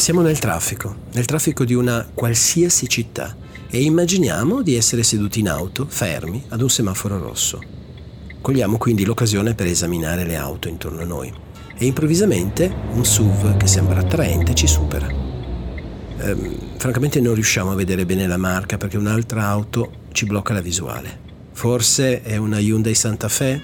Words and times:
Siamo 0.00 0.22
nel 0.22 0.38
traffico, 0.38 0.96
nel 1.12 1.26
traffico 1.26 1.66
di 1.66 1.74
una 1.74 2.08
qualsiasi 2.14 2.88
città 2.88 3.36
e 3.68 3.82
immaginiamo 3.82 4.62
di 4.62 4.74
essere 4.74 5.02
seduti 5.02 5.40
in 5.40 5.48
auto, 5.50 5.84
fermi, 5.86 6.42
ad 6.48 6.62
un 6.62 6.70
semaforo 6.70 7.18
rosso. 7.18 7.62
Cogliamo 8.40 8.78
quindi 8.78 9.04
l'occasione 9.04 9.54
per 9.54 9.66
esaminare 9.66 10.24
le 10.24 10.36
auto 10.36 10.68
intorno 10.68 11.02
a 11.02 11.04
noi 11.04 11.30
e 11.76 11.84
improvvisamente 11.84 12.74
un 12.94 13.04
SUV 13.04 13.58
che 13.58 13.66
sembra 13.66 14.00
attraente 14.00 14.54
ci 14.54 14.66
supera. 14.66 15.06
Ehm, 15.06 16.78
francamente 16.78 17.20
non 17.20 17.34
riusciamo 17.34 17.70
a 17.70 17.76
vedere 17.76 18.06
bene 18.06 18.26
la 18.26 18.38
marca 18.38 18.78
perché 18.78 18.96
un'altra 18.96 19.48
auto 19.48 20.06
ci 20.12 20.24
blocca 20.24 20.54
la 20.54 20.62
visuale. 20.62 21.20
Forse 21.52 22.22
è 22.22 22.38
una 22.38 22.58
Hyundai 22.58 22.94
Santa 22.94 23.28
Fe? 23.28 23.62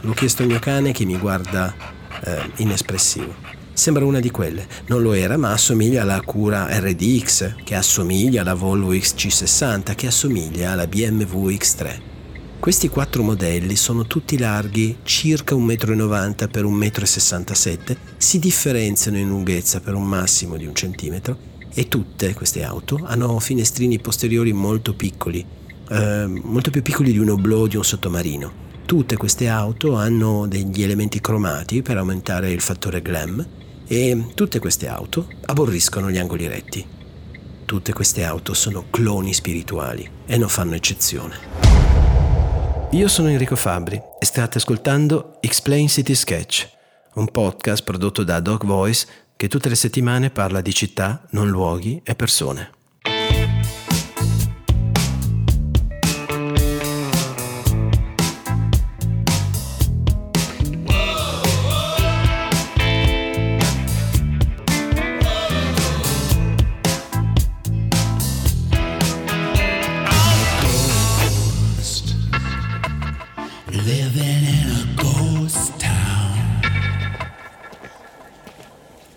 L'ho 0.00 0.14
chiesto 0.14 0.40
al 0.40 0.48
mio 0.48 0.58
cane 0.58 0.92
che 0.92 1.04
mi 1.04 1.18
guarda 1.18 1.74
eh, 2.24 2.50
inespressivo. 2.56 3.65
Sembra 3.76 4.06
una 4.06 4.20
di 4.20 4.30
quelle. 4.30 4.66
Non 4.86 5.02
lo 5.02 5.12
era, 5.12 5.36
ma 5.36 5.52
assomiglia 5.52 6.00
alla 6.00 6.22
Cura 6.22 6.66
RDX, 6.70 7.56
che 7.62 7.74
assomiglia 7.74 8.40
alla 8.40 8.54
Volvo 8.54 8.94
XC60, 8.94 9.94
che 9.94 10.06
assomiglia 10.06 10.72
alla 10.72 10.86
BMW 10.86 11.50
X3. 11.50 12.00
Questi 12.58 12.88
quattro 12.88 13.22
modelli 13.22 13.76
sono 13.76 14.06
tutti 14.06 14.38
larghi 14.38 14.96
circa 15.02 15.54
1,90 15.54 16.44
m 16.46 16.48
per 16.50 16.64
1,67 16.64 17.92
m, 17.92 17.96
si 18.16 18.38
differenziano 18.38 19.18
in 19.18 19.28
lunghezza 19.28 19.80
per 19.80 19.92
un 19.92 20.04
massimo 20.04 20.56
di 20.56 20.64
un 20.64 20.74
centimetro 20.74 21.36
e 21.74 21.86
tutte 21.86 22.32
queste 22.32 22.62
auto 22.62 23.02
hanno 23.04 23.38
finestrini 23.38 23.98
posteriori 23.98 24.54
molto 24.54 24.94
piccoli, 24.94 25.44
eh, 25.90 26.26
molto 26.26 26.70
più 26.70 26.80
piccoli 26.80 27.12
di 27.12 27.18
un 27.18 27.28
oblò 27.28 27.66
di 27.66 27.76
un 27.76 27.84
sottomarino. 27.84 28.64
Tutte 28.86 29.18
queste 29.18 29.48
auto 29.48 29.96
hanno 29.96 30.46
degli 30.46 30.82
elementi 30.82 31.20
cromati 31.20 31.82
per 31.82 31.98
aumentare 31.98 32.50
il 32.50 32.62
fattore 32.62 33.02
glam 33.02 33.46
e 33.86 34.26
tutte 34.34 34.58
queste 34.58 34.88
auto 34.88 35.28
aborriscono 35.46 36.10
gli 36.10 36.18
angoli 36.18 36.46
retti. 36.46 36.86
Tutte 37.64 37.92
queste 37.92 38.24
auto 38.24 38.54
sono 38.54 38.86
cloni 38.90 39.32
spirituali 39.32 40.08
e 40.26 40.36
non 40.36 40.48
fanno 40.48 40.74
eccezione. 40.74 41.34
Io 42.92 43.08
sono 43.08 43.28
Enrico 43.28 43.56
Fabri 43.56 44.00
e 44.18 44.24
state 44.24 44.58
ascoltando 44.58 45.38
Explain 45.40 45.88
City 45.88 46.14
Sketch, 46.14 46.68
un 47.14 47.30
podcast 47.30 47.82
prodotto 47.82 48.22
da 48.22 48.40
Dog 48.40 48.64
Voice 48.64 49.06
che 49.36 49.48
tutte 49.48 49.68
le 49.68 49.74
settimane 49.74 50.30
parla 50.30 50.60
di 50.60 50.72
città, 50.72 51.26
non 51.30 51.48
luoghi 51.48 52.00
e 52.04 52.14
persone. 52.14 52.70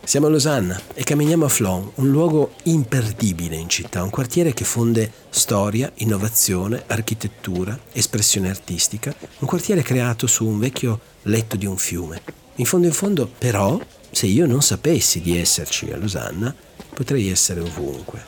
Siamo 0.10 0.26
a 0.26 0.30
Losanna 0.32 0.82
e 0.96 1.04
camminiamo 1.04 1.46
a 1.46 1.50
Flon, 1.50 1.92
un 1.98 2.10
luogo 2.10 2.56
imperdibile 2.64 3.56
in 3.56 3.70
città, 3.70 4.02
un 4.02 4.10
quartiere 4.10 4.56
che 4.56 4.64
fonde 4.64 5.12
storia, 5.30 5.92
innovazione, 5.98 6.82
architettura, 6.88 7.78
espressione 7.92 8.50
artistica, 8.50 9.14
un 9.38 9.48
quartiere 9.48 9.84
creato 9.84 10.26
su 10.26 10.48
un 10.48 10.58
vecchio 10.58 11.00
letto 11.22 11.58
di 11.58 11.68
un 11.68 11.78
fiume. 11.78 12.24
In 12.56 12.66
fondo 12.66 12.88
in 12.88 12.94
fondo, 12.94 13.32
però, 13.38 13.80
se 14.10 14.26
io 14.26 14.48
non 14.48 14.64
sapessi 14.64 15.22
di 15.22 15.38
esserci 15.38 15.92
a 15.92 15.98
Losanna, 15.98 16.56
potrei 16.92 17.30
essere 17.30 17.60
ovunque. 17.60 18.20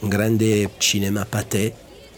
Un 0.00 0.08
grande 0.08 0.72
cinema 0.78 1.24
paté 1.24 1.72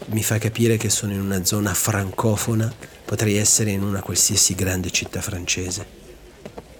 mi 0.07 0.23
fa 0.23 0.39
capire 0.39 0.77
che 0.77 0.89
sono 0.89 1.13
in 1.13 1.19
una 1.19 1.45
zona 1.45 1.75
francofona, 1.75 2.73
potrei 3.05 3.35
essere 3.35 3.69
in 3.69 3.83
una 3.83 4.01
qualsiasi 4.01 4.55
grande 4.55 4.89
città 4.89 5.21
francese. 5.21 6.04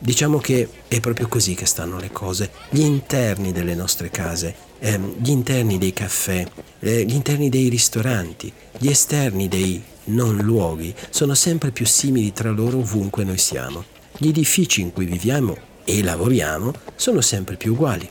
Diciamo 0.05 0.37
che 0.37 0.69
è 0.87 0.99
proprio 0.99 1.27
così 1.27 1.55
che 1.55 1.65
stanno 1.65 1.97
le 1.97 2.11
cose. 2.11 2.51
Gli 2.69 2.81
interni 2.81 3.51
delle 3.51 3.73
nostre 3.73 4.11
case, 4.11 4.53
ehm, 4.77 5.15
gli 5.17 5.31
interni 5.31 5.79
dei 5.79 5.93
caffè, 5.93 6.45
eh, 6.79 7.03
gli 7.05 7.15
interni 7.15 7.49
dei 7.49 7.69
ristoranti, 7.69 8.53
gli 8.77 8.87
esterni 8.87 9.47
dei 9.47 9.81
non 10.05 10.37
luoghi 10.37 10.93
sono 11.09 11.33
sempre 11.33 11.71
più 11.71 11.87
simili 11.87 12.33
tra 12.33 12.51
loro 12.51 12.77
ovunque 12.77 13.23
noi 13.23 13.39
siamo. 13.39 13.83
Gli 14.15 14.27
edifici 14.27 14.81
in 14.81 14.93
cui 14.93 15.05
viviamo 15.05 15.57
e 15.83 16.03
lavoriamo 16.03 16.71
sono 16.95 17.21
sempre 17.21 17.55
più 17.55 17.73
uguali. 17.73 18.07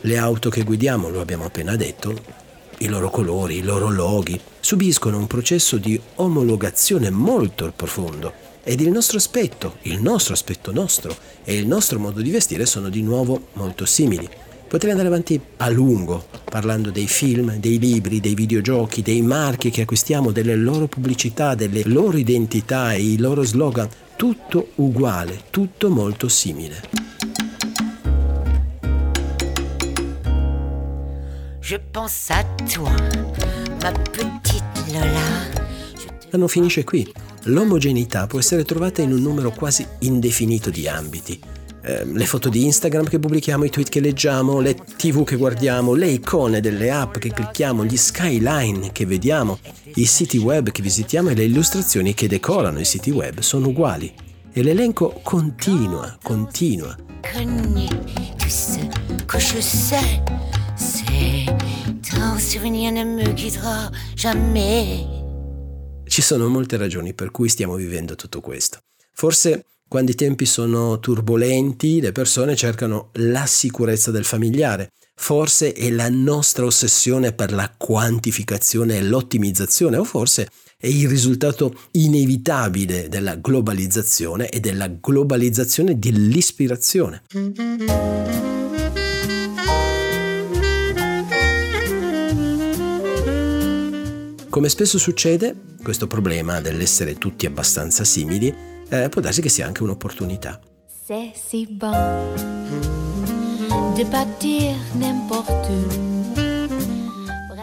Le 0.00 0.18
auto 0.18 0.50
che 0.50 0.64
guidiamo, 0.64 1.10
lo 1.10 1.20
abbiamo 1.20 1.44
appena 1.44 1.76
detto, 1.76 2.12
i 2.78 2.88
loro 2.88 3.08
colori, 3.08 3.58
i 3.58 3.62
loro 3.62 3.88
loghi, 3.88 4.38
subiscono 4.58 5.16
un 5.16 5.28
processo 5.28 5.76
di 5.76 5.98
omologazione 6.16 7.08
molto 7.10 7.72
profondo 7.76 8.45
ed 8.68 8.80
il 8.80 8.90
nostro 8.90 9.18
aspetto, 9.18 9.76
il 9.82 10.02
nostro 10.02 10.34
aspetto 10.34 10.72
nostro 10.72 11.16
e 11.44 11.56
il 11.56 11.68
nostro 11.68 12.00
modo 12.00 12.20
di 12.20 12.32
vestire 12.32 12.66
sono 12.66 12.88
di 12.88 13.00
nuovo 13.00 13.46
molto 13.52 13.84
simili. 13.84 14.28
Potrei 14.66 14.90
andare 14.90 15.06
avanti 15.06 15.40
a 15.58 15.68
lungo 15.68 16.26
parlando 16.42 16.90
dei 16.90 17.06
film, 17.06 17.58
dei 17.58 17.78
libri, 17.78 18.18
dei 18.18 18.34
videogiochi, 18.34 19.02
dei 19.02 19.22
marchi 19.22 19.70
che 19.70 19.82
acquistiamo, 19.82 20.32
delle 20.32 20.56
loro 20.56 20.88
pubblicità, 20.88 21.54
delle 21.54 21.84
loro 21.84 22.16
identità 22.16 22.92
e 22.92 23.02
i 23.02 23.18
loro 23.18 23.44
slogan, 23.44 23.88
tutto 24.16 24.70
uguale, 24.74 25.42
tutto 25.50 25.88
molto 25.88 26.28
simile. 26.28 26.82
Je 31.60 31.78
pense 31.92 32.32
à 32.32 32.44
toi, 32.64 32.90
ma 33.80 33.92
petite 34.10 34.92
Lola. 34.92 35.64
Ma 36.32 36.38
non 36.38 36.48
finisce 36.48 36.82
qui. 36.82 37.25
L'omogeneità 37.46 38.26
può 38.26 38.38
essere 38.38 38.64
trovata 38.64 39.02
in 39.02 39.12
un 39.12 39.22
numero 39.22 39.50
quasi 39.50 39.86
indefinito 40.00 40.70
di 40.70 40.88
ambiti. 40.88 41.38
Eh, 41.82 42.04
le 42.04 42.26
foto 42.26 42.48
di 42.48 42.64
Instagram 42.64 43.08
che 43.08 43.18
pubblichiamo, 43.18 43.64
i 43.64 43.70
tweet 43.70 43.88
che 43.88 44.00
leggiamo, 44.00 44.60
le 44.60 44.74
tv 44.74 45.24
che 45.24 45.36
guardiamo, 45.36 45.94
le 45.94 46.08
icone 46.08 46.60
delle 46.60 46.90
app 46.90 47.18
che 47.18 47.30
clicchiamo, 47.30 47.84
gli 47.84 47.96
skyline 47.96 48.90
che 48.90 49.06
vediamo, 49.06 49.58
i 49.94 50.04
siti 50.04 50.38
web 50.38 50.70
che 50.70 50.82
visitiamo 50.82 51.30
e 51.30 51.34
le 51.34 51.44
illustrazioni 51.44 52.14
che 52.14 52.26
decorano 52.26 52.80
i 52.80 52.84
siti 52.84 53.10
web 53.10 53.38
sono 53.40 53.68
uguali. 53.68 54.12
E 54.52 54.62
l'elenco 54.62 55.20
continua, 55.22 56.18
continua. 56.22 56.96
C'est 59.98 60.20
souvenir 62.56 62.90
ne 62.90 63.04
me 63.04 63.34
quittera 63.34 63.90
jamais. 64.14 65.15
Ci 66.16 66.22
sono 66.22 66.48
molte 66.48 66.78
ragioni 66.78 67.12
per 67.12 67.30
cui 67.30 67.50
stiamo 67.50 67.74
vivendo 67.74 68.14
tutto 68.14 68.40
questo. 68.40 68.78
Forse 69.12 69.66
quando 69.86 70.12
i 70.12 70.14
tempi 70.14 70.46
sono 70.46 70.98
turbolenti 70.98 72.00
le 72.00 72.12
persone 72.12 72.56
cercano 72.56 73.10
la 73.16 73.44
sicurezza 73.44 74.10
del 74.10 74.24
familiare. 74.24 74.92
Forse 75.14 75.74
è 75.74 75.90
la 75.90 76.08
nostra 76.08 76.64
ossessione 76.64 77.34
per 77.34 77.52
la 77.52 77.70
quantificazione 77.76 78.96
e 78.96 79.02
l'ottimizzazione 79.02 79.98
o 79.98 80.04
forse 80.04 80.48
è 80.78 80.86
il 80.86 81.06
risultato 81.06 81.78
inevitabile 81.90 83.10
della 83.10 83.34
globalizzazione 83.34 84.48
e 84.48 84.58
della 84.58 84.88
globalizzazione 84.88 85.98
dell'ispirazione. 85.98 87.24
Come 94.56 94.70
spesso 94.70 94.96
succede, 94.96 95.54
questo 95.82 96.06
problema 96.06 96.62
dell'essere 96.62 97.18
tutti 97.18 97.44
abbastanza 97.44 98.04
simili 98.04 98.50
eh, 98.88 99.10
può 99.10 99.20
darsi 99.20 99.42
che 99.42 99.50
sia 99.50 99.66
anche 99.66 99.82
un'opportunità. 99.82 100.58
C'est 101.06 101.34
si 101.34 101.66
bon 101.70 101.92
de 103.94 104.06
partir 104.06 104.74
n'importe 104.94 105.68
où. 105.68 105.86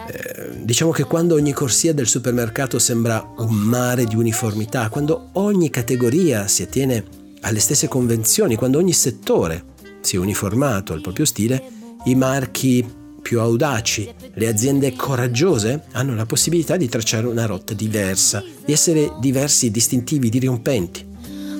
Eh, 0.06 0.64
diciamo 0.64 0.92
che 0.92 1.02
quando 1.02 1.34
ogni 1.34 1.52
corsia 1.52 1.92
del 1.92 2.06
supermercato 2.06 2.78
sembra 2.78 3.28
un 3.38 3.56
mare 3.56 4.04
di 4.04 4.14
uniformità, 4.14 4.88
quando 4.88 5.30
ogni 5.32 5.70
categoria 5.70 6.46
si 6.46 6.62
attiene 6.62 7.04
alle 7.40 7.58
stesse 7.58 7.88
convenzioni, 7.88 8.54
quando 8.54 8.78
ogni 8.78 8.92
settore 8.92 9.64
si 10.00 10.14
è 10.14 10.20
uniformato 10.20 10.92
al 10.92 11.00
proprio 11.00 11.24
stile, 11.24 11.60
i 12.04 12.14
marchi 12.14 13.02
più 13.24 13.40
audaci, 13.40 14.14
le 14.34 14.46
aziende 14.48 14.92
coraggiose 14.92 15.84
hanno 15.92 16.14
la 16.14 16.26
possibilità 16.26 16.76
di 16.76 16.90
tracciare 16.90 17.26
una 17.26 17.46
rotta 17.46 17.72
diversa, 17.72 18.44
di 18.62 18.70
essere 18.70 19.12
diversi, 19.18 19.70
distintivi, 19.70 20.28
dirompenti. 20.28 21.06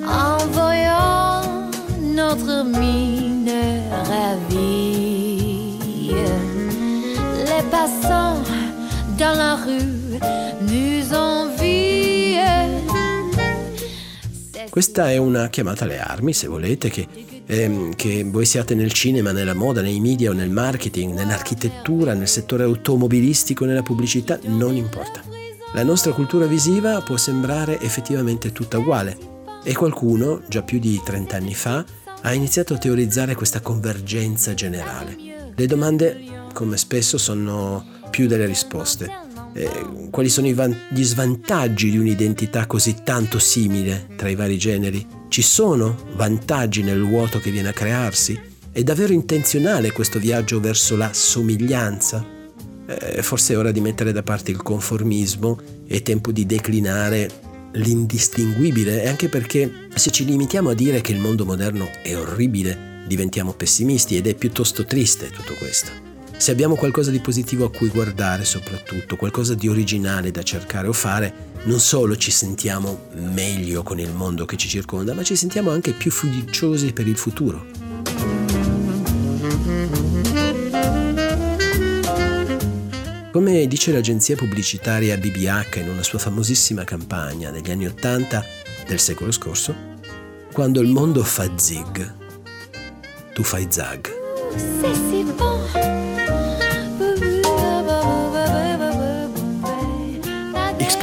En 0.03 0.51
voyant 0.51 1.75
notre 1.99 2.65
mine 2.65 3.83
ravie, 4.07 5.73
les 7.47 7.65
passants 7.71 8.47
dans 9.17 9.35
la 9.35 9.55
rue 9.65 10.19
nous 10.61 11.13
envient. 11.13 12.83
Questa 14.69 15.11
è 15.11 15.17
una 15.17 15.49
chiamata 15.49 15.85
alle 15.85 15.99
armi, 15.99 16.35
se 16.35 16.47
volete, 16.47 16.91
che 16.91 17.09
ehm, 17.47 17.95
che 17.95 18.25
voi 18.25 18.45
siate 18.45 18.75
nel 18.75 18.93
cinema, 18.93 19.33
nella 19.33 19.55
moda, 19.55 19.81
nei 19.81 20.01
media 20.01 20.31
o 20.31 20.35
nel 20.35 20.51
marketing, 20.51 21.15
nell'architettura, 21.15 22.15
nel 22.15 22.29
settore 22.29 22.65
automobilistico, 22.65 23.65
nella 23.65 23.83
pubblicità, 23.83 24.39
non 24.45 24.77
importa. 24.77 25.23
La 25.75 25.83
nostra 25.83 26.13
cultura 26.13 26.47
visiva 26.47 27.01
può 27.01 27.17
sembrare 27.17 27.81
effettivamente 27.81 28.53
tutta 28.53 28.79
uguale 28.79 29.19
e 29.65 29.75
qualcuno, 29.75 30.43
già 30.49 30.63
più 30.63 30.79
di 30.79 31.01
30 31.03 31.37
anni 31.37 31.55
fa, 31.55 31.85
ha 32.23 32.33
iniziato 32.33 32.75
a 32.75 32.79
teorizzare 32.79 33.35
questa 33.35 33.61
convergenza 33.61 34.55
generale. 34.55 35.17
Le 35.55 35.67
domande, 35.67 36.49
come 36.53 36.77
spesso, 36.77 37.19
sono 37.19 37.85
più 38.11 38.27
delle 38.27 38.47
risposte. 38.47 39.11
Eh, 39.53 40.09
quali 40.11 40.29
sono 40.29 40.53
van- 40.55 40.77
gli 40.91 41.03
svantaggi 41.03 41.91
di 41.91 41.99
un'identità 41.99 42.67
così 42.67 43.03
tanto 43.03 43.39
simile 43.39 44.09
tra 44.17 44.29
i 44.29 44.35
vari 44.35 44.59
generi? 44.59 45.14
Ci 45.35 45.43
sono 45.43 45.97
vantaggi 46.15 46.85
nel 46.85 47.03
vuoto 47.03 47.41
che 47.41 47.51
viene 47.51 47.71
a 47.71 47.73
crearsi? 47.73 48.41
È 48.71 48.85
davvero 48.85 49.13
intenzionale 49.13 49.91
questo 49.91 50.21
viaggio 50.21 50.61
verso 50.61 50.95
la 50.95 51.13
somiglianza? 51.13 52.25
Eh, 52.87 53.21
forse 53.21 53.55
è 53.55 53.59
ora 53.59 53.73
di 53.73 53.81
mettere 53.81 54.13
da 54.13 54.23
parte 54.23 54.53
il 54.53 54.63
conformismo, 54.63 55.59
è 55.89 56.03
tempo 56.03 56.31
di 56.31 56.47
declinare 56.47 57.69
l'indistinguibile 57.73 59.09
anche 59.09 59.29
perché 59.29 59.89
se 59.97 60.13
ci 60.13 60.25
limitiamo 60.25 60.71
a 60.71 60.75
dire 60.75 61.01
che 61.01 61.11
il 61.11 61.19
mondo 61.19 61.45
moderno 61.45 61.91
è 62.05 62.17
orribile, 62.17 63.03
diventiamo 63.05 63.55
pessimisti 63.55 64.17
ed 64.17 64.29
è 64.29 64.35
piuttosto 64.37 64.85
triste 64.85 65.31
tutto 65.31 65.55
questo. 65.55 66.14
Se 66.37 66.51
abbiamo 66.51 66.75
qualcosa 66.75 67.11
di 67.11 67.21
positivo 67.21 67.65
a 67.65 67.71
cui 67.71 67.89
guardare 67.89 68.45
soprattutto, 68.45 69.17
qualcosa 69.17 69.55
di 69.55 69.69
originale 69.69 70.31
da 70.31 70.43
cercare 70.43 70.89
o 70.89 70.93
fare, 70.93 71.53
non 71.65 71.81
solo 71.81 72.17
ci 72.17 72.31
sentiamo 72.31 73.09
meglio 73.15 73.83
con 73.83 73.99
il 73.99 74.13
mondo 74.13 74.45
che 74.45 74.57
ci 74.57 74.69
circonda, 74.69 75.15
ma 75.15 75.23
ci 75.23 75.37
sentiamo 75.37 75.71
anche 75.71 75.93
più 75.93 76.11
fiduciosi 76.11 76.93
per 76.93 77.07
il 77.07 77.17
futuro. 77.17 77.65
Come 83.33 83.67
dice 83.67 83.91
l'agenzia 83.91 84.37
pubblicitaria 84.37 85.17
BBH 85.17 85.79
in 85.79 85.89
una 85.89 86.03
sua 86.03 86.19
famosissima 86.19 86.85
campagna 86.85 87.51
degli 87.51 87.71
anni 87.71 87.87
Ottanta 87.87 88.45
del 88.87 89.01
secolo 89.01 89.33
scorso, 89.33 89.75
quando 90.53 90.81
il 90.81 90.89
mondo 90.89 91.25
fa 91.25 91.51
zig, 91.57 92.15
tu 93.33 93.43
fai 93.43 93.67
zag. 93.71 94.09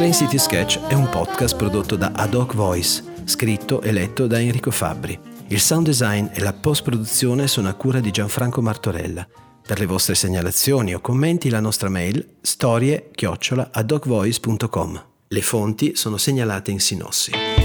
Explain 0.01 0.29
City 0.29 0.39
Sketch 0.39 0.79
è 0.87 0.93
un 0.93 1.07
podcast 1.09 1.55
prodotto 1.55 1.95
da 1.95 2.11
Ad 2.15 2.33
Hoc 2.33 2.55
Voice, 2.55 3.03
scritto 3.25 3.81
e 3.81 3.91
letto 3.91 4.25
da 4.25 4.39
Enrico 4.39 4.71
Fabbri. 4.71 5.15
Il 5.49 5.59
sound 5.59 5.85
design 5.85 6.25
e 6.31 6.39
la 6.39 6.53
post-produzione 6.53 7.47
sono 7.47 7.69
a 7.69 7.75
cura 7.75 7.99
di 7.99 8.09
Gianfranco 8.09 8.63
Martorella. 8.63 9.27
Per 9.63 9.77
le 9.77 9.85
vostre 9.85 10.15
segnalazioni 10.15 10.95
o 10.95 11.01
commenti 11.01 11.51
la 11.51 11.59
nostra 11.59 11.87
mail 11.87 12.37
storie-adocvoice.com. 12.41 15.03
Le 15.27 15.41
fonti 15.41 15.95
sono 15.95 16.17
segnalate 16.17 16.71
in 16.71 16.79
sinossi. 16.79 17.60